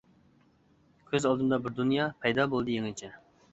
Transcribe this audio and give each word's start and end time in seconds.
كۆز 1.11 1.27
ئالدىمدا 1.31 1.61
بىر 1.67 1.77
دۇنيا، 1.81 2.09
پەيدا 2.25 2.49
بولدى 2.57 2.81
يېڭىچە. 2.81 3.15